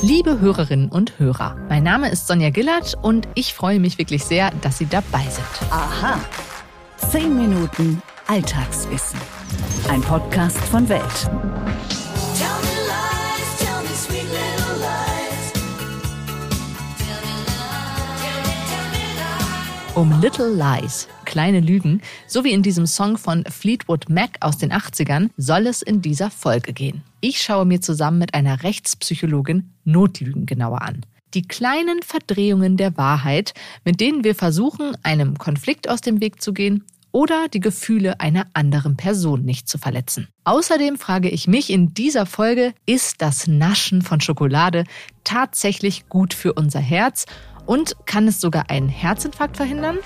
[0.00, 4.50] Liebe Hörerinnen und Hörer, mein Name ist Sonja Gillert und ich freue mich wirklich sehr,
[4.62, 5.70] dass Sie dabei sind.
[5.70, 6.18] Aha.
[6.96, 9.18] Zehn Minuten Alltagswissen.
[9.88, 11.30] Ein Podcast von Welt.
[19.94, 24.72] Um Little Lies, kleine Lügen, so wie in diesem Song von Fleetwood Mac aus den
[24.72, 27.04] 80ern, soll es in dieser Folge gehen.
[27.20, 31.06] Ich schaue mir zusammen mit einer Rechtspsychologin Notlügen genauer an.
[31.34, 33.54] Die kleinen Verdrehungen der Wahrheit,
[33.84, 38.48] mit denen wir versuchen, einem Konflikt aus dem Weg zu gehen oder die Gefühle einer
[38.52, 40.26] anderen Person nicht zu verletzen.
[40.42, 44.82] Außerdem frage ich mich in dieser Folge, ist das Naschen von Schokolade
[45.22, 47.26] tatsächlich gut für unser Herz
[47.66, 49.98] und kann es sogar einen Herzinfarkt verhindern?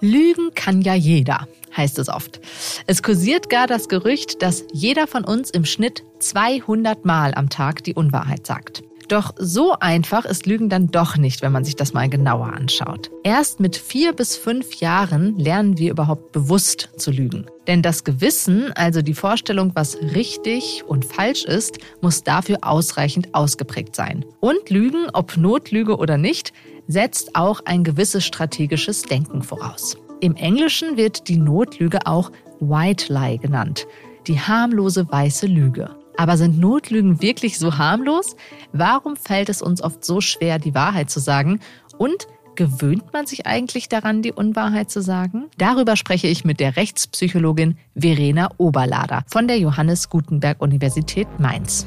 [0.00, 2.40] Lügen kann ja jeder, heißt es oft.
[2.86, 7.82] Es kursiert gar das Gerücht, dass jeder von uns im Schnitt 200 Mal am Tag
[7.82, 8.82] die Unwahrheit sagt.
[9.08, 13.10] Doch so einfach ist Lügen dann doch nicht, wenn man sich das mal genauer anschaut.
[13.24, 17.46] Erst mit vier bis fünf Jahren lernen wir überhaupt bewusst zu lügen.
[17.66, 23.96] Denn das Gewissen, also die Vorstellung, was richtig und falsch ist, muss dafür ausreichend ausgeprägt
[23.96, 24.26] sein.
[24.40, 26.52] Und Lügen, ob Notlüge oder nicht,
[26.86, 29.96] setzt auch ein gewisses strategisches Denken voraus.
[30.20, 33.86] Im Englischen wird die Notlüge auch White Lie genannt,
[34.26, 35.97] die harmlose weiße Lüge.
[36.18, 38.34] Aber sind Notlügen wirklich so harmlos?
[38.72, 41.60] Warum fällt es uns oft so schwer, die Wahrheit zu sagen?
[41.96, 45.44] Und gewöhnt man sich eigentlich daran, die Unwahrheit zu sagen?
[45.58, 51.86] Darüber spreche ich mit der Rechtspsychologin Verena Oberlader von der Johannes Gutenberg Universität Mainz.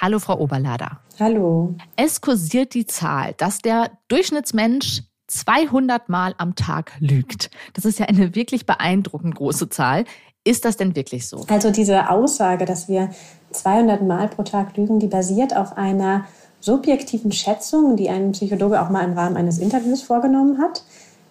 [0.00, 1.00] Hallo, Frau Oberlader.
[1.20, 1.76] Hallo.
[1.96, 7.50] Es kursiert die Zahl, dass der Durchschnittsmensch 200 Mal am Tag lügt.
[7.74, 10.04] Das ist ja eine wirklich beeindruckend große Zahl.
[10.44, 11.44] Ist das denn wirklich so?
[11.48, 13.10] Also diese Aussage, dass wir
[13.52, 16.26] 200 Mal pro Tag lügen, die basiert auf einer
[16.60, 20.84] subjektiven Schätzung, die ein Psychologe auch mal im Rahmen eines Interviews vorgenommen hat,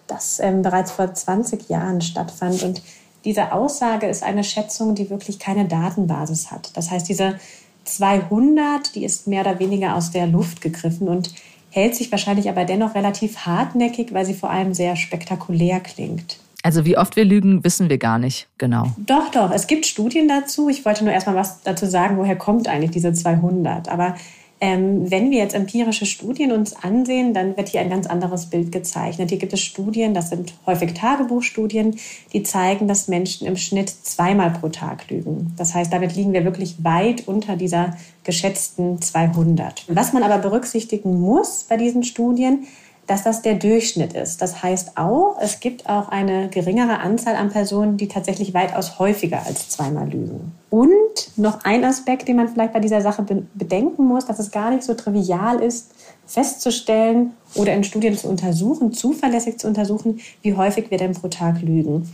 [0.06, 2.62] das ähm, bereits vor 20 Jahren stattfand.
[2.62, 2.82] Und
[3.24, 6.76] diese Aussage ist eine Schätzung, die wirklich keine Datenbasis hat.
[6.76, 7.38] Das heißt, diese
[7.84, 11.32] 200, die ist mehr oder weniger aus der Luft gegriffen und
[11.70, 16.38] hält sich wahrscheinlich aber dennoch relativ hartnäckig, weil sie vor allem sehr spektakulär klingt.
[16.64, 18.86] Also wie oft wir lügen, wissen wir gar nicht genau.
[18.96, 19.50] Doch, doch.
[19.50, 20.70] Es gibt Studien dazu.
[20.70, 23.90] Ich wollte nur erstmal was dazu sagen, woher kommt eigentlich diese 200.
[23.90, 24.14] Aber
[24.62, 28.72] ähm, wenn wir jetzt empirische Studien uns ansehen, dann wird hier ein ganz anderes Bild
[28.72, 29.28] gezeichnet.
[29.28, 31.96] Hier gibt es Studien, das sind häufig Tagebuchstudien,
[32.32, 35.52] die zeigen, dass Menschen im Schnitt zweimal pro Tag lügen.
[35.58, 39.84] Das heißt, damit liegen wir wirklich weit unter dieser geschätzten 200.
[39.88, 42.66] Was man aber berücksichtigen muss bei diesen Studien,
[43.06, 44.40] dass das der Durchschnitt ist.
[44.40, 49.42] Das heißt auch, es gibt auch eine geringere Anzahl an Personen, die tatsächlich weitaus häufiger
[49.44, 50.52] als zweimal lügen.
[50.70, 54.70] Und noch ein Aspekt, den man vielleicht bei dieser Sache bedenken muss, dass es gar
[54.70, 55.90] nicht so trivial ist,
[56.26, 61.60] festzustellen oder in Studien zu untersuchen, zuverlässig zu untersuchen, wie häufig wir denn pro Tag
[61.60, 62.08] lügen.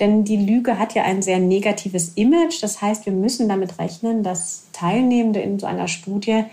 [0.00, 2.62] Denn die Lüge hat ja ein sehr negatives Image.
[2.62, 6.44] Das heißt, wir müssen damit rechnen, dass Teilnehmende in so einer Studie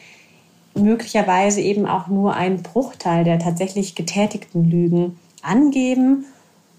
[0.75, 6.25] möglicherweise eben auch nur einen Bruchteil der tatsächlich getätigten Lügen angeben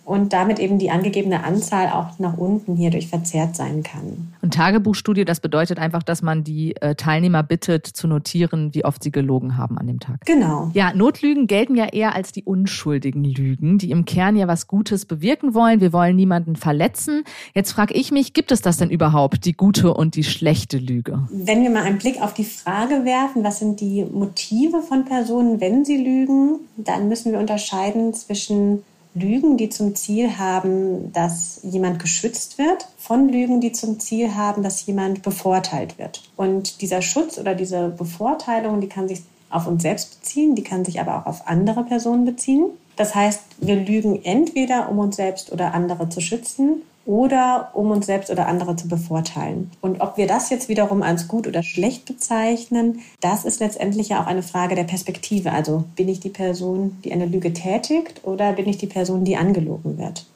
[0.04, 4.34] und damit eben die angegebene Anzahl auch nach unten hierdurch verzerrt sein kann.
[4.42, 9.02] Und Tagebuchstudie, das bedeutet einfach, dass man die äh, Teilnehmer bittet zu notieren, wie oft
[9.02, 10.20] sie gelogen haben an dem Tag.
[10.26, 10.70] Genau.
[10.74, 15.06] Ja, Notlügen gelten ja eher als die unschuldigen Lügen, die im Kern ja was Gutes
[15.06, 15.80] bewirken wollen.
[15.80, 17.24] Wir wollen niemanden verletzen.
[17.54, 21.26] Jetzt frage ich mich, gibt es das denn überhaupt, die gute und die schlechte Lüge?
[21.30, 25.60] Wenn wir mal einen Blick auf die Frage werfen, was sind die Motive von Personen,
[25.60, 28.82] wenn sie lügen, dann müssen wir unterscheiden zwischen
[29.14, 34.62] Lügen, die zum Ziel haben, dass jemand geschützt wird, von Lügen, die zum Ziel haben,
[34.62, 36.22] dass jemand bevorteilt wird.
[36.36, 40.84] Und dieser Schutz oder diese Bevorteilung, die kann sich auf uns selbst beziehen, die kann
[40.84, 42.66] sich aber auch auf andere Personen beziehen.
[42.96, 48.06] Das heißt, wir lügen entweder, um uns selbst oder andere zu schützen oder um uns
[48.06, 49.70] selbst oder andere zu bevorteilen.
[49.80, 54.22] Und ob wir das jetzt wiederum als gut oder schlecht bezeichnen, das ist letztendlich ja
[54.22, 55.52] auch eine Frage der Perspektive.
[55.52, 59.36] Also bin ich die Person, die eine Lüge tätigt oder bin ich die Person, die
[59.36, 60.26] angelogen wird?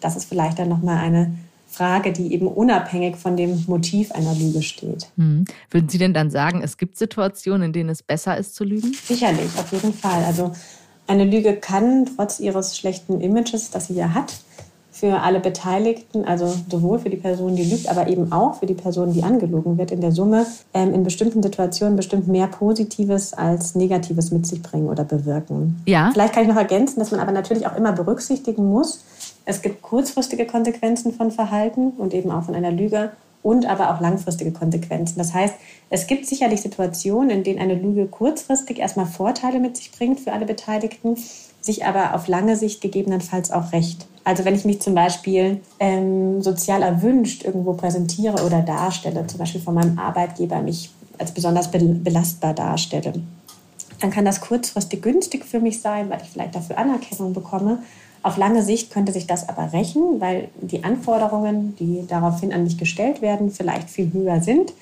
[0.00, 1.32] Das ist vielleicht dann nochmal eine
[1.72, 5.08] Frage, die eben unabhängig von dem Motiv einer Lüge steht.
[5.16, 5.46] Hm.
[5.70, 8.92] Würden Sie denn dann sagen, es gibt Situationen, in denen es besser ist zu lügen?
[8.92, 10.22] Sicherlich, auf jeden Fall.
[10.24, 10.52] Also
[11.06, 14.34] eine Lüge kann trotz ihres schlechten Images, das sie ja hat,
[15.02, 18.74] für alle Beteiligten, also sowohl für die Person, die lügt, aber eben auch für die
[18.74, 23.74] Person, die angelogen wird, in der Summe ähm, in bestimmten Situationen bestimmt mehr Positives als
[23.74, 25.82] Negatives mit sich bringen oder bewirken.
[25.86, 26.10] Ja.
[26.12, 29.02] Vielleicht kann ich noch ergänzen, dass man aber natürlich auch immer berücksichtigen muss,
[29.44, 33.10] es gibt kurzfristige Konsequenzen von Verhalten und eben auch von einer Lüge
[33.42, 35.18] und aber auch langfristige Konsequenzen.
[35.18, 35.56] Das heißt,
[35.90, 40.32] es gibt sicherlich Situationen, in denen eine Lüge kurzfristig erstmal Vorteile mit sich bringt für
[40.32, 41.16] alle Beteiligten,
[41.62, 44.06] sich aber auf lange Sicht gegebenenfalls auch recht.
[44.24, 49.60] Also wenn ich mich zum Beispiel ähm, sozial erwünscht irgendwo präsentiere oder darstelle, zum Beispiel
[49.60, 53.14] von meinem Arbeitgeber mich als besonders belastbar darstelle,
[54.00, 57.78] dann kann das kurzfristig günstig für mich sein, weil ich vielleicht dafür Anerkennung bekomme.
[58.24, 62.78] Auf lange Sicht könnte sich das aber rächen, weil die Anforderungen, die daraufhin an mich
[62.78, 64.72] gestellt werden, vielleicht viel höher sind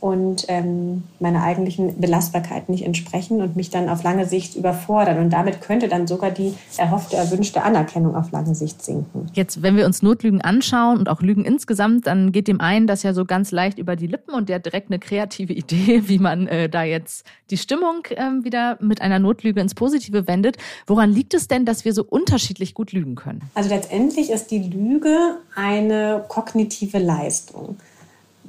[0.00, 5.18] und ähm, meiner eigentlichen Belastbarkeit nicht entsprechen und mich dann auf lange Sicht überfordern.
[5.18, 9.28] Und damit könnte dann sogar die erhoffte, erwünschte Anerkennung auf lange Sicht sinken.
[9.34, 13.02] Jetzt, wenn wir uns Notlügen anschauen und auch Lügen insgesamt, dann geht dem einen das
[13.02, 16.18] ja so ganz leicht über die Lippen und der hat direkt eine kreative Idee, wie
[16.18, 20.56] man äh, da jetzt die Stimmung äh, wieder mit einer Notlüge ins Positive wendet.
[20.86, 23.42] Woran liegt es denn, dass wir so unterschiedlich gut lügen können?
[23.54, 27.76] Also letztendlich ist die Lüge eine kognitive Leistung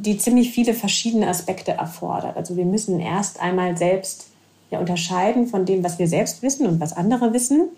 [0.01, 2.36] die ziemlich viele verschiedene Aspekte erfordert.
[2.36, 4.27] Also wir müssen erst einmal selbst
[4.71, 7.69] ja, unterscheiden von dem, was wir selbst wissen und was andere wissen.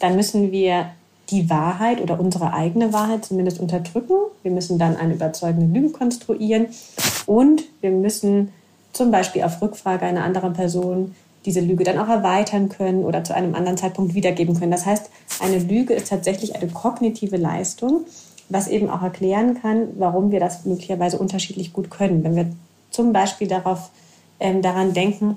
[0.00, 0.90] Dann müssen wir
[1.30, 4.14] die Wahrheit oder unsere eigene Wahrheit zumindest unterdrücken.
[4.42, 6.66] Wir müssen dann eine überzeugende Lüge konstruieren
[7.26, 8.52] und wir müssen
[8.92, 11.14] zum Beispiel auf Rückfrage einer anderen Person
[11.44, 14.70] diese Lüge dann auch erweitern können oder zu einem anderen Zeitpunkt wiedergeben können.
[14.70, 18.06] Das heißt, eine Lüge ist tatsächlich eine kognitive Leistung
[18.48, 22.24] was eben auch erklären kann, warum wir das möglicherweise unterschiedlich gut können.
[22.24, 22.46] Wenn wir
[22.90, 23.90] zum Beispiel darauf,
[24.40, 25.36] ähm, daran denken,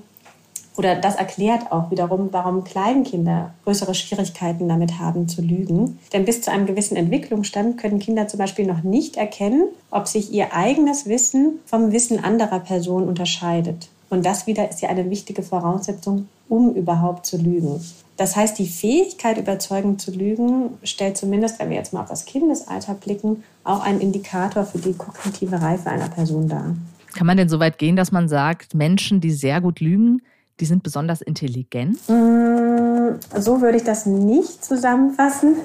[0.79, 5.99] oder das erklärt auch wiederum, warum Kleinkinder größere Schwierigkeiten damit haben zu lügen.
[6.13, 10.31] Denn bis zu einem gewissen Entwicklungsstand können Kinder zum Beispiel noch nicht erkennen, ob sich
[10.31, 13.89] ihr eigenes Wissen vom Wissen anderer Personen unterscheidet.
[14.09, 17.83] Und das wieder ist ja eine wichtige Voraussetzung, um überhaupt zu lügen.
[18.19, 22.25] Das heißt, die Fähigkeit, überzeugend zu lügen, stellt zumindest, wenn wir jetzt mal auf das
[22.25, 26.75] Kindesalter blicken, auch einen Indikator für die kognitive Reife einer Person dar.
[27.15, 30.21] Kann man denn so weit gehen, dass man sagt, Menschen, die sehr gut lügen,
[30.59, 31.97] die sind besonders intelligent?
[32.09, 35.55] Mm, so würde ich das nicht zusammenfassen.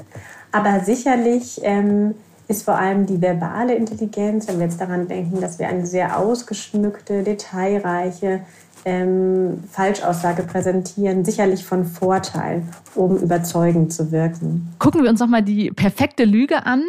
[0.52, 2.14] Aber sicherlich ähm,
[2.46, 6.20] ist vor allem die verbale Intelligenz, wenn wir jetzt daran denken, dass wir eine sehr
[6.20, 8.42] ausgeschmückte, detailreiche,
[8.84, 12.62] ähm, Falschaussage präsentieren, sicherlich von Vorteil,
[12.94, 14.74] um überzeugend zu wirken.
[14.78, 16.82] Gucken wir uns nochmal die perfekte Lüge an.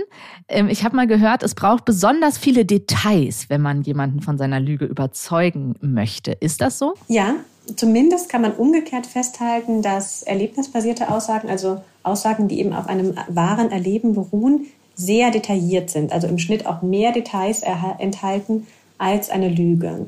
[0.48, 4.60] Ähm, ich habe mal gehört, es braucht besonders viele Details, wenn man jemanden von seiner
[4.60, 6.32] Lüge überzeugen möchte.
[6.32, 6.96] Ist das so?
[7.08, 7.36] Ja,
[7.76, 13.72] zumindest kann man umgekehrt festhalten, dass erlebnisbasierte Aussagen, also Aussagen, die eben auf einem wahren
[13.72, 17.64] Erleben beruhen, sehr detailliert sind, also im Schnitt auch mehr Details
[18.00, 18.68] enthalten
[18.98, 20.08] als eine Lüge.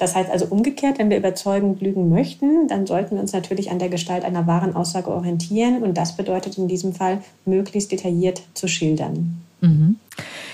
[0.00, 3.78] Das heißt also umgekehrt, wenn wir überzeugend lügen möchten, dann sollten wir uns natürlich an
[3.78, 5.82] der Gestalt einer wahren Aussage orientieren.
[5.82, 9.42] Und das bedeutet in diesem Fall, möglichst detailliert zu schildern.
[9.60, 9.96] Mhm.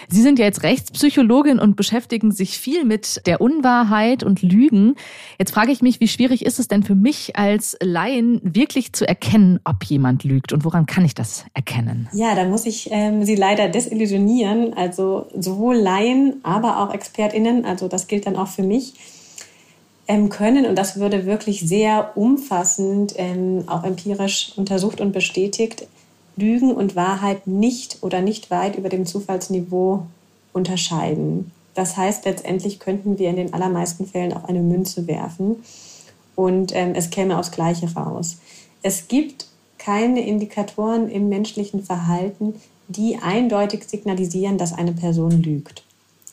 [0.09, 4.97] Sie sind ja jetzt Rechtspsychologin und beschäftigen sich viel mit der Unwahrheit und Lügen.
[5.39, 9.07] Jetzt frage ich mich, wie schwierig ist es denn für mich als Laien wirklich zu
[9.07, 12.09] erkennen, ob jemand lügt und woran kann ich das erkennen?
[12.13, 14.75] Ja, da muss ich ähm, Sie leider desillusionieren.
[14.75, 18.95] Also sowohl Laien, aber auch ExpertInnen, also das gilt dann auch für mich
[20.09, 25.87] ähm, können, und das würde wirklich sehr umfassend, ähm, auch empirisch untersucht und bestätigt,
[26.37, 30.07] Lügen und Wahrheit nicht oder nicht weit über dem Zufallsniveau
[30.53, 31.51] unterscheiden.
[31.75, 35.57] Das heißt, letztendlich könnten wir in den allermeisten Fällen auch eine Münze werfen
[36.35, 38.39] und ähm, es käme aufs Gleiche raus.
[38.83, 39.47] Es gibt
[39.79, 42.55] keine Indikatoren im menschlichen Verhalten,
[42.89, 45.83] die eindeutig signalisieren, dass eine Person lügt.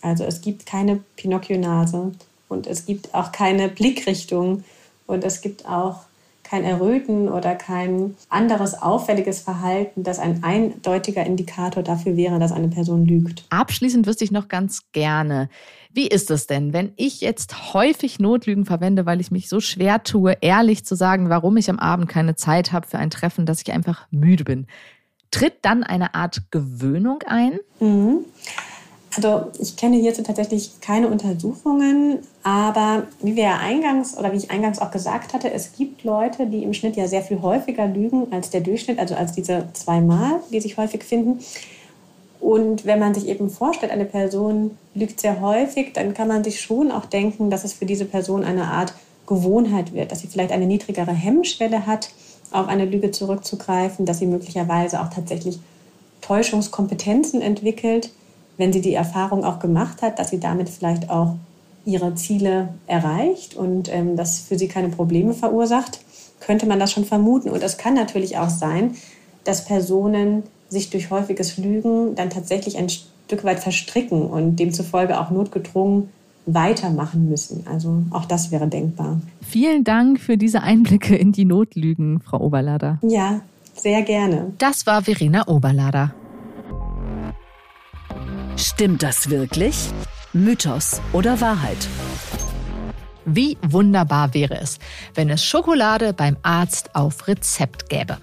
[0.01, 2.11] Also es gibt keine Pinocchio-Nase,
[2.53, 4.63] und es gibt auch keine Blickrichtung
[5.07, 6.01] und es gibt auch
[6.43, 12.67] kein Erröten oder kein anderes auffälliges Verhalten, das ein eindeutiger Indikator dafür wäre, dass eine
[12.67, 13.45] Person lügt.
[13.49, 15.49] Abschließend wüsste ich noch ganz gerne,
[15.91, 20.03] wie ist es denn, wenn ich jetzt häufig Notlügen verwende, weil ich mich so schwer
[20.03, 23.61] tue, ehrlich zu sagen, warum ich am Abend keine Zeit habe für ein Treffen, dass
[23.61, 24.67] ich einfach müde bin?
[25.31, 27.59] Tritt dann eine Art Gewöhnung ein?
[27.79, 28.25] Mhm.
[29.15, 34.49] Also ich kenne hierzu tatsächlich keine Untersuchungen, aber wie wir ja eingangs oder wie ich
[34.49, 38.27] eingangs auch gesagt hatte, es gibt Leute, die im Schnitt ja sehr viel häufiger lügen
[38.31, 41.39] als der Durchschnitt, also als diese zweimal, die sich häufig finden.
[42.39, 46.59] Und wenn man sich eben vorstellt, eine Person lügt sehr häufig, dann kann man sich
[46.59, 48.93] schon auch denken, dass es für diese Person eine Art
[49.27, 52.09] Gewohnheit wird, dass sie vielleicht eine niedrigere Hemmschwelle hat,
[52.51, 55.59] auf eine Lüge zurückzugreifen, dass sie möglicherweise auch tatsächlich
[56.21, 58.11] Täuschungskompetenzen entwickelt
[58.57, 61.35] wenn sie die Erfahrung auch gemacht hat, dass sie damit vielleicht auch
[61.85, 65.99] ihre Ziele erreicht und ähm, das für sie keine Probleme verursacht,
[66.39, 67.49] könnte man das schon vermuten.
[67.49, 68.95] Und es kann natürlich auch sein,
[69.43, 75.19] dass Personen sich durch häufiges Lügen dann tatsächlich ein Stück Stück weit verstricken und demzufolge
[75.19, 76.09] auch notgedrungen
[76.45, 77.65] weitermachen müssen.
[77.67, 79.21] Also auch das wäre denkbar.
[79.41, 82.99] Vielen Dank für diese Einblicke in die Notlügen, Frau Oberlader.
[83.01, 83.41] Ja,
[83.75, 84.53] sehr gerne.
[84.57, 86.13] Das war Verena Oberlader.
[88.57, 89.89] Stimmt das wirklich?
[90.31, 91.77] Mythos oder Wahrheit?
[93.25, 94.79] Wie wunderbar wäre es,
[95.15, 98.17] wenn es Schokolade beim Arzt auf Rezept gäbe.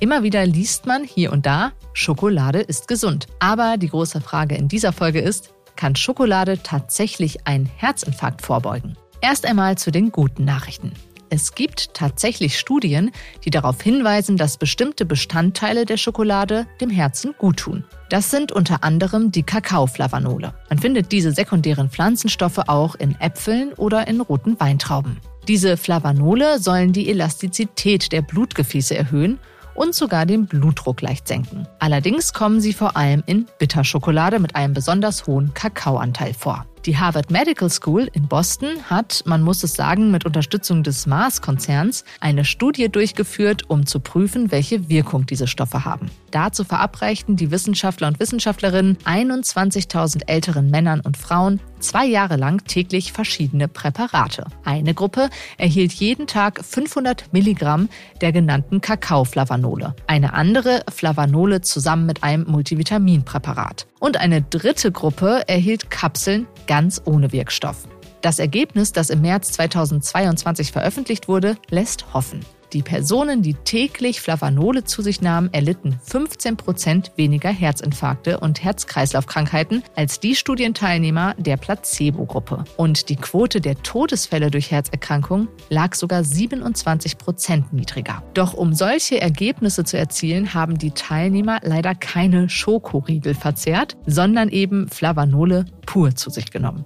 [0.00, 3.26] Immer wieder liest man hier und da, Schokolade ist gesund.
[3.40, 8.96] Aber die große Frage in dieser Folge ist, kann Schokolade tatsächlich einen Herzinfarkt vorbeugen?
[9.20, 10.92] Erst einmal zu den guten Nachrichten.
[11.30, 13.10] Es gibt tatsächlich Studien,
[13.44, 17.84] die darauf hinweisen, dass bestimmte Bestandteile der Schokolade dem Herzen guttun.
[18.08, 20.54] Das sind unter anderem die Kakaoflavanole.
[20.70, 25.18] Man findet diese sekundären Pflanzenstoffe auch in Äpfeln oder in roten Weintrauben.
[25.46, 29.38] Diese Flavanole sollen die Elastizität der Blutgefäße erhöhen
[29.74, 31.66] und sogar den Blutdruck leicht senken.
[31.78, 36.66] Allerdings kommen sie vor allem in Bitterschokolade mit einem besonders hohen Kakaoanteil vor.
[36.86, 42.04] Die Harvard Medical School in Boston hat, man muss es sagen, mit Unterstützung des Mars-Konzerns
[42.20, 46.10] eine Studie durchgeführt, um zu prüfen, welche Wirkung diese Stoffe haben.
[46.30, 53.12] Dazu verabreichten die Wissenschaftler und Wissenschaftlerinnen 21.000 älteren Männern und Frauen zwei Jahre lang täglich
[53.12, 54.44] verschiedene Präparate.
[54.64, 57.88] Eine Gruppe erhielt jeden Tag 500 Milligramm
[58.20, 59.94] der genannten Kakaoflavanole.
[60.06, 63.86] Eine andere Flavanole zusammen mit einem Multivitaminpräparat.
[64.00, 67.88] Und eine dritte Gruppe erhielt Kapseln ganz ohne Wirkstoff.
[68.20, 72.40] Das Ergebnis, das im März 2022 veröffentlicht wurde, lässt hoffen.
[72.74, 79.82] Die Personen, die täglich Flavanole zu sich nahmen, erlitten 15 Prozent weniger Herzinfarkte und Herz-Kreislauf-Krankheiten
[79.96, 82.64] als die Studienteilnehmer der Placebo-Gruppe.
[82.76, 88.22] Und die Quote der Todesfälle durch Herzerkrankungen lag sogar 27 Prozent niedriger.
[88.34, 94.88] Doch um solche Ergebnisse zu erzielen, haben die Teilnehmer leider keine Schokoriegel verzehrt, sondern eben
[94.88, 96.84] Flavanole pur zu sich genommen.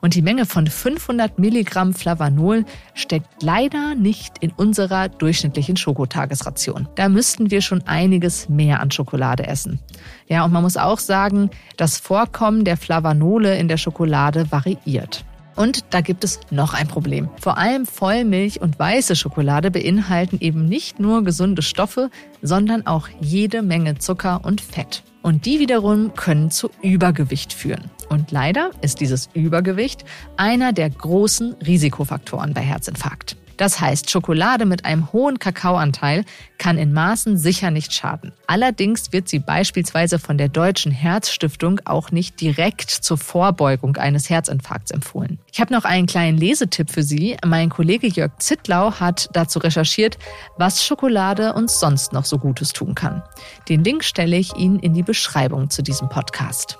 [0.00, 2.64] Und die Menge von 500 Milligramm Flavanol
[2.94, 6.88] steckt leider nicht in unserer durchschnittlichen Schokotagesration.
[6.94, 9.78] Da müssten wir schon einiges mehr an Schokolade essen.
[10.26, 15.24] Ja, und man muss auch sagen, das Vorkommen der Flavanole in der Schokolade variiert.
[15.56, 17.28] Und da gibt es noch ein Problem.
[17.38, 23.60] Vor allem Vollmilch und weiße Schokolade beinhalten eben nicht nur gesunde Stoffe, sondern auch jede
[23.60, 25.02] Menge Zucker und Fett.
[25.22, 27.90] Und die wiederum können zu Übergewicht führen.
[28.08, 30.04] Und leider ist dieses Übergewicht
[30.36, 33.36] einer der großen Risikofaktoren bei Herzinfarkt.
[33.60, 36.24] Das heißt, Schokolade mit einem hohen Kakaoanteil
[36.56, 38.32] kann in Maßen sicher nicht schaden.
[38.46, 44.92] Allerdings wird sie beispielsweise von der Deutschen Herzstiftung auch nicht direkt zur Vorbeugung eines Herzinfarkts
[44.92, 45.38] empfohlen.
[45.52, 47.36] Ich habe noch einen kleinen Lesetipp für Sie.
[47.44, 50.16] Mein Kollege Jörg Zittlau hat dazu recherchiert,
[50.56, 53.22] was Schokolade uns sonst noch so Gutes tun kann.
[53.68, 56.78] Den Link stelle ich Ihnen in die Beschreibung zu diesem Podcast.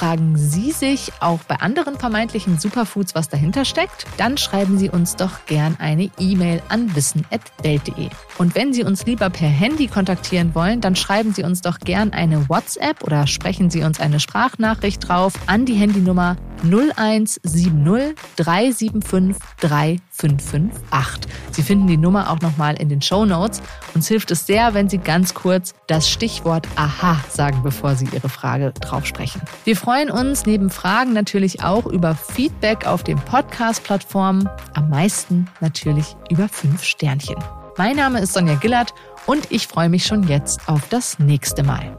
[0.00, 4.06] Fragen Sie sich auch bei anderen vermeintlichen Superfoods, was dahinter steckt?
[4.16, 8.08] Dann schreiben Sie uns doch gern eine E-Mail an wissen.welt.de.
[8.38, 12.14] Und wenn Sie uns lieber per Handy kontaktieren wollen, dann schreiben Sie uns doch gern
[12.14, 21.30] eine WhatsApp oder sprechen Sie uns eine Sprachnachricht drauf an die Handynummer 0170 375 3558.
[21.52, 23.60] Sie finden die Nummer auch nochmal in den Show Notes.
[23.94, 28.28] Uns hilft es sehr, wenn Sie ganz kurz das Stichwort Aha sagen, bevor Sie Ihre
[28.28, 29.40] Frage drauf sprechen.
[29.64, 34.48] Wir freuen uns neben Fragen natürlich auch über Feedback auf den Podcast-Plattformen.
[34.74, 37.36] Am meisten natürlich über fünf Sternchen.
[37.76, 38.94] Mein Name ist Sonja Gillert
[39.26, 41.96] und ich freue mich schon jetzt auf das nächste Mal.